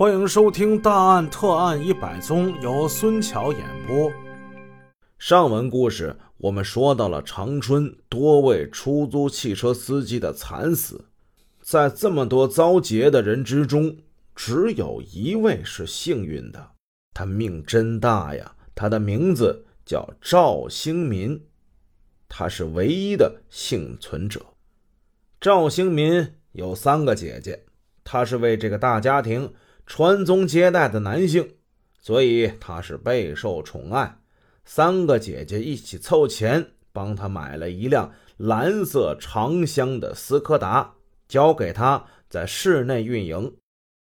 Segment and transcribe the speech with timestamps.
[0.00, 4.10] 欢迎收听《大案特案一百宗》，由孙桥演播。
[5.18, 11.04] 上文故事我们说到了长春多位出租汽车司机的惨死，
[11.60, 13.94] 在这么多遭劫的人之中，
[14.34, 16.70] 只有一位是幸运的，
[17.12, 18.56] 他命真大呀！
[18.74, 21.44] 他的名字叫赵兴民，
[22.26, 24.40] 他是唯一的幸存者。
[25.38, 27.66] 赵兴民有三个姐姐，
[28.02, 29.52] 他是为这个大家庭。
[29.92, 31.56] 传宗接代的男性，
[32.00, 34.20] 所以他是备受宠爱。
[34.64, 40.94] 三个姐姐一起凑钱帮他买了一辆蓝色长箱的斯柯达，
[41.26, 43.52] 交给他在市内运营。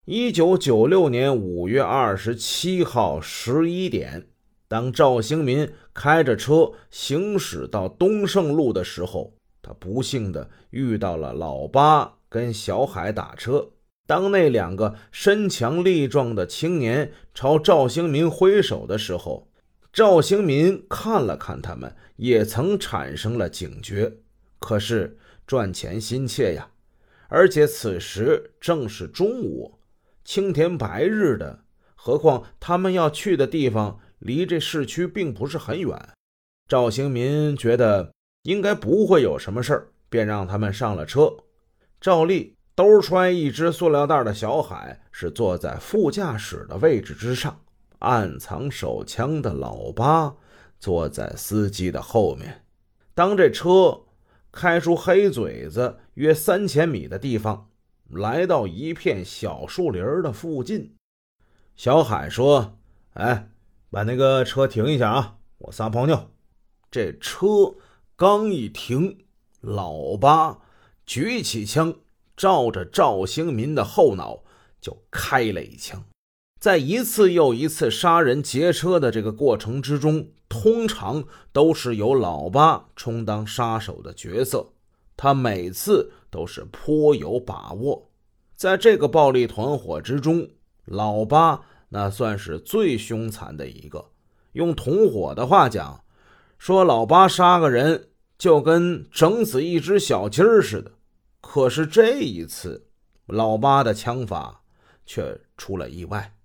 [0.06, 4.30] 一九九六年五月二十七号十一点，
[4.70, 13.73] 当赵兴民开着车行驶到东胜路的时候，他不幸的遇到了老八跟小海打车。
[14.06, 19.50] 当那两个身强力壮的青年朝赵兴民挥手的时候，
[19.94, 24.18] 赵兴民看了看他们，也曾产生了警觉。
[24.60, 26.70] 可是赚钱心切呀，
[27.30, 29.80] 而且此时正是中午，
[30.26, 31.64] 青天白日的，
[31.96, 36.10] 何况他们要去的地方离这市区并不是很远。
[36.68, 38.12] 赵兴民觉得
[38.44, 41.32] 应该不会有什么事儿，便让他们上了车。
[42.02, 42.56] 赵丽。
[42.76, 47.62] 兜揣一只塑料袋的小海是坐在副驾驶的位置之上，
[48.00, 50.36] 暗藏手枪的老八
[50.80, 52.66] 坐在司机的后面。
[53.14, 54.06] 当这车
[54.52, 57.70] 开出黑嘴子约三千米的地方，
[58.10, 60.96] 来到一片小树林的附近，
[61.76, 62.80] 小海说
[63.14, 63.50] ：“哎，
[63.92, 66.32] 把那个车停一下啊，我撒泡尿。”
[66.90, 67.46] 这车
[68.16, 69.20] 刚一停，
[69.62, 70.60] 老八
[71.06, 71.94] 举起枪。
[72.36, 74.44] 照着赵兴民的后脑
[74.82, 76.04] 就开了一枪，
[76.60, 84.74] 在一次又一次杀人劫车的这个过程之中，通常都是由老八充当杀手的角色，
[85.16, 88.10] 他每次都是颇有把握。
[88.56, 90.48] 在这个暴力团伙之中，
[90.86, 94.12] 老八那算是最凶残的一个。
[94.54, 96.04] 用同伙的话讲，
[96.58, 100.92] 说老八杀个人就跟整死一只小鸡儿似的。
[101.46, 102.88] 可是这一次，
[103.26, 104.64] 老八的枪法
[105.06, 106.38] 却出了意外。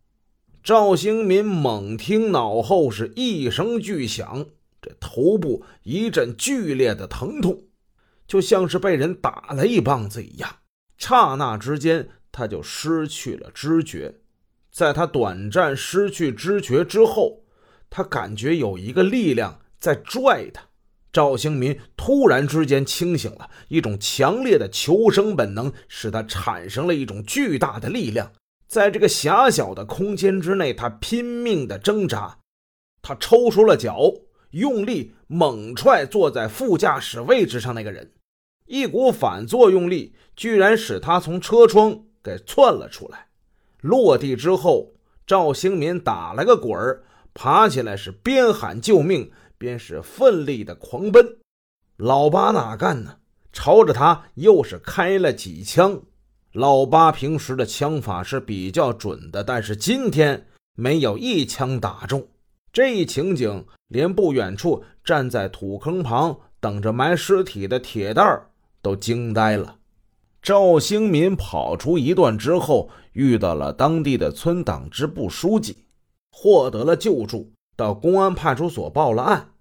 [0.60, 4.44] 赵兴民猛听脑后是一声巨响，
[4.82, 7.62] 这头部一阵剧烈的疼痛，
[8.26, 10.56] 就像是被人打了一棒子一样。
[10.98, 14.16] 刹那之间，他就失去了知觉。
[14.70, 17.44] 在他短暂失去知觉之后，
[17.88, 20.67] 他感觉有一个力量在拽他。
[21.12, 28.30] 赵兴民突然之间清醒了，一种强烈的求生本能使他产生了一种巨大的力量。
[28.66, 32.38] 在这个狭小的空间之内，他拼命的挣扎。
[33.00, 34.12] 他抽出了脚，
[34.50, 38.12] 用力猛踹坐在副驾驶位置上那个人。
[38.66, 43.28] 一股反作用力居然使他从车窗给窜了出来。
[43.80, 44.92] 落地之后，
[45.26, 49.30] 赵兴民打了个滚儿，爬起来是边喊救命。
[49.58, 51.36] 便是奋力的狂奔，
[51.96, 53.16] 老八哪干呢？
[53.52, 56.00] 朝着他又是开了几枪。
[56.52, 62.26] 老八平时的枪法是比较准的，但是今天没有一枪打中。
[62.72, 69.76] 这一情景，连不远处站在土坑旁等着埋尸体的铁蛋儿都惊呆了。
[70.40, 75.84] 赵兴民跑出一段之后，遇到了当地的村党支部书记，
[76.30, 77.52] 获得了救助。
[77.78, 79.52] 到公安派出所报了案，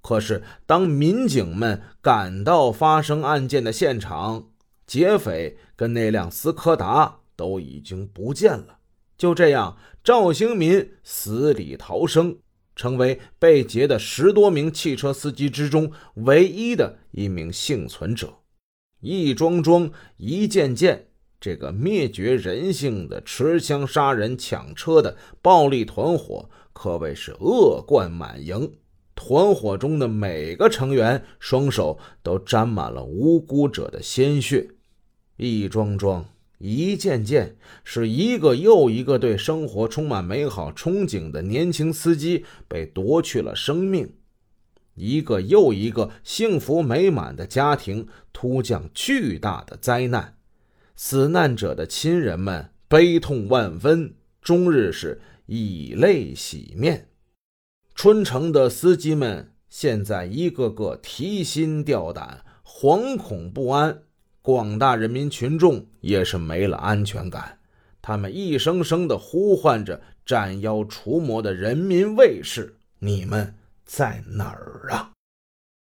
[0.00, 4.48] 可是当民警们赶到发生案件的现场，
[4.84, 8.78] 劫匪跟那辆斯柯达都已经不见了。
[9.16, 12.38] 就这样，赵兴民死里逃生，
[12.74, 18.38] 成为被劫的十多名汽车司机之中唯一的一名幸存者。
[18.98, 26.50] 一桩桩、一件件，这个灭绝人性的持枪杀人、抢车的暴力团伙。
[26.72, 28.72] 可谓是恶贯满盈，
[29.14, 34.68] 团伙中的每个成员双手都沾满了无辜者的鲜血，
[35.36, 36.24] 一桩桩、
[36.58, 44.14] 一件件，是一个又一个对生活充满美好憧憬的年轻司机被夺去了生命，
[44.94, 50.36] 一个又一个幸福美满的家庭突降巨大的灾难，
[50.96, 55.20] 死难者的亲人们悲痛万分，终日是。
[55.46, 57.08] 以泪洗面，
[57.94, 64.02] 春城的司机们现在一个个提心吊胆、惶恐不安，
[64.40, 67.58] 广大人民群众也是没了安全感。
[68.00, 73.54] 他们一声声地呼唤着斩妖除魔的人民卫士：“你们
[73.84, 75.12] 在哪儿啊？”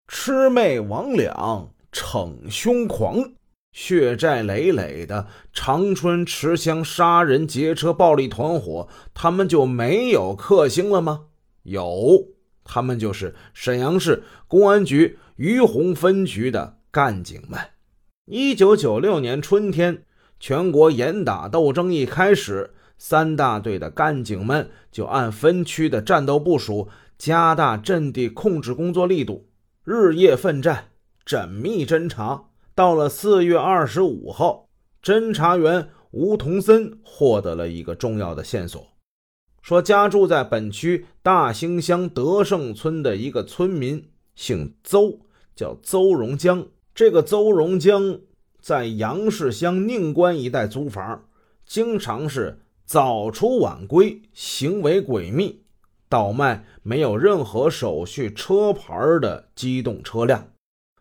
[0.08, 3.32] 魑魅魍魉，逞凶狂，
[3.74, 11.24] 血债累累的长春持枪杀人劫车暴力团伙，他们就没有克星了吗？
[11.64, 12.28] 有，
[12.62, 17.58] 他们就是沈阳市公安局于洪分局的干警们。
[18.26, 20.04] 一九九六年春天，
[20.38, 26.88] 全国严打斗争一开始，三大队的干警们就按分区的战斗部署，
[27.18, 29.48] 加大阵地控制工作力度。
[29.82, 30.90] 日夜奋战，
[31.26, 32.44] 缜密侦查。
[32.76, 34.68] 到了四月二十五号，
[35.00, 38.84] 侦查员吴同森获得了一个重要的线索，
[39.62, 45.20] 说家住在本区大兴乡德胜村的一个村民姓邹，
[45.54, 46.66] 叫邹荣江。
[46.92, 48.18] 这个邹荣江
[48.60, 51.26] 在杨氏乡宁关一带租房，
[51.64, 55.62] 经常是早出晚归，行为诡秘。
[56.08, 60.48] 倒卖没有任何手续车牌的机动车辆。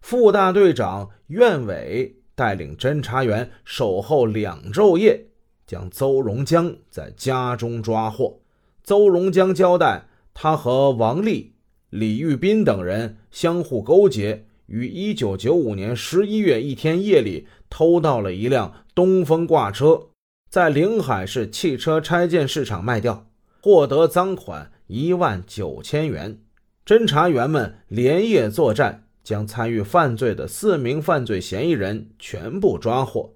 [0.04, 5.28] 副大队长苑伟带领侦查员守候两昼夜，
[5.66, 8.42] 将邹荣江在家中抓获。
[8.84, 11.54] 邹荣江交代，他和王丽、
[11.90, 20.10] 李玉斌等人相互勾结，于1995年11月一天夜里偷到了一辆东风挂车，
[20.50, 23.28] 在临海市汽车拆件市场卖掉，
[23.62, 24.70] 获得赃款。
[24.88, 26.40] 一万九千元，
[26.86, 33.34] 侦查员们连夜作战，将参与犯罪的四名犯罪嫌疑人全部抓获。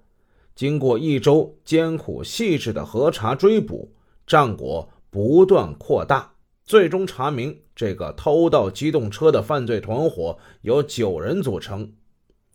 [0.54, 3.92] 经过一周艰苦细致的核查追捕，
[4.26, 6.32] 战果不断扩大，
[6.64, 11.92] 最终查明这个偷盗机动车的犯罪团伙由九人组成。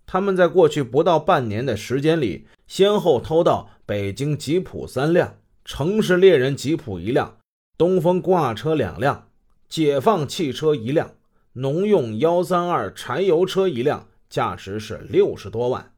[0.05, 7.37] 他们在过去不到半年的时间里，先后偷盗北京吉普三辆、城市猎人吉普一辆。
[7.77, 9.29] 东风挂车两辆，
[9.67, 11.11] 解放汽车一辆，
[11.53, 15.93] 农用幺三二柴油车一辆，价值是六十多万。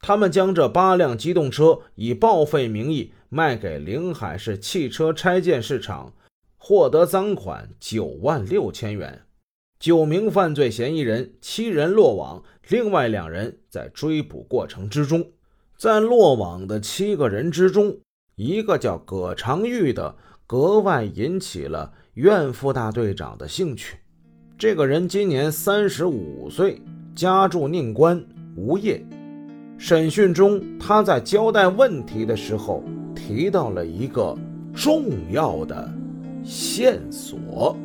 [0.00, 6.12] 他们将这八辆机动车以报废名义卖给临海市汽车拆件市场，
[6.58, 9.22] 获得赃款九万六千元。
[9.80, 15.32] 九名犯罪嫌疑人，七人落网，另外两人在追捕过程之中。
[15.76, 17.98] 在落网的七个人之中，
[18.36, 20.16] 一个叫葛长玉的。
[20.46, 23.96] 格外引起了苑副大队长的兴趣。
[24.56, 26.80] 这个人今年三十五岁，
[27.12, 28.24] 家住宁关，
[28.54, 29.04] 无业。
[29.76, 32.82] 审讯中，他在交代问题的时候
[33.16, 34.36] 提到了一个
[34.72, 35.92] 重要的
[36.44, 37.76] 线索。